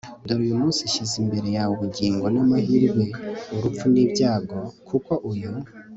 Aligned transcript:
dore 0.25 0.41
uyu 0.45 0.59
munsi 0.61 0.81
nshyize 0.87 1.15
imbere 1.23 1.47
yawe 1.55 1.71
ubugingo 1.75 2.25
n'amahirwe, 2.35 3.03
urupfu 3.55 3.85
n'ibyago; 3.93 4.59
kuko 4.87 5.13
uyu 5.31 5.51